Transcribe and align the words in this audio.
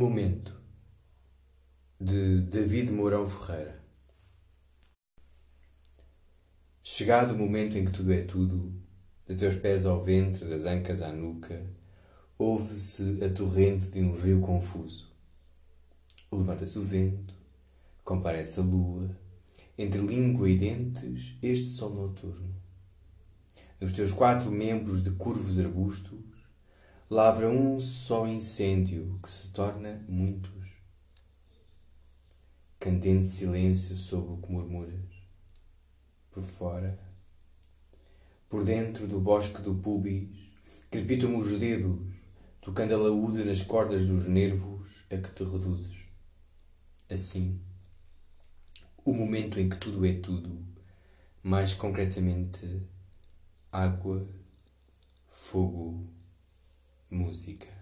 Momento 0.00 0.58
de 2.00 2.40
David 2.40 2.90
Mourão 2.90 3.28
Ferreira 3.28 3.84
Chegado 6.82 7.34
o 7.34 7.38
momento 7.38 7.76
em 7.76 7.84
que 7.84 7.92
tudo 7.92 8.10
é 8.10 8.22
tudo, 8.22 8.72
de 9.28 9.34
teus 9.34 9.56
pés 9.56 9.84
ao 9.84 10.02
ventre, 10.02 10.48
das 10.48 10.64
ancas 10.64 11.02
à 11.02 11.12
nuca, 11.12 11.66
ouve-se 12.38 13.22
a 13.22 13.28
torrente 13.28 13.88
de 13.88 14.00
um 14.00 14.16
rio 14.16 14.40
confuso. 14.40 15.12
Levanta-se 16.32 16.78
o 16.78 16.82
vento, 16.82 17.34
comparece 18.02 18.58
a 18.58 18.62
lua, 18.62 19.14
entre 19.76 20.00
língua 20.00 20.48
e 20.48 20.56
dentes, 20.56 21.36
este 21.42 21.66
sol 21.66 21.90
noturno. 21.90 22.54
Nos 23.78 23.92
teus 23.92 24.12
quatro 24.12 24.50
membros 24.50 25.02
de 25.02 25.10
curvos 25.10 25.58
arbustos, 25.58 26.29
lavra 27.10 27.48
um 27.48 27.80
só 27.80 28.24
incêndio 28.24 29.18
que 29.20 29.28
se 29.28 29.52
torna 29.52 30.00
muitos. 30.08 30.68
Candente 32.78 33.26
silêncio 33.26 33.96
sobre 33.96 34.34
o 34.34 34.36
que 34.36 34.52
murmuras. 34.52 35.10
Por 36.30 36.44
fora, 36.44 36.96
por 38.48 38.62
dentro 38.62 39.08
do 39.08 39.18
bosque 39.18 39.60
do 39.60 39.74
pubis, 39.74 40.28
crepitam-me 40.88 41.34
os 41.34 41.58
dedos, 41.58 42.14
tocando 42.60 42.94
a 42.94 42.98
laúde 42.98 43.42
nas 43.42 43.60
cordas 43.60 44.06
dos 44.06 44.28
nervos 44.28 45.04
a 45.10 45.16
que 45.16 45.34
te 45.34 45.42
reduzes. 45.42 46.04
Assim, 47.10 47.60
o 49.04 49.12
momento 49.12 49.58
em 49.58 49.68
que 49.68 49.76
tudo 49.76 50.06
é 50.06 50.12
tudo, 50.12 50.64
mais 51.42 51.74
concretamente, 51.74 52.86
água, 53.72 54.24
fogo, 55.28 56.08
música. 57.10 57.79